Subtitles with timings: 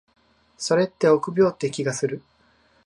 [0.57, 2.23] それって臆病って気がする。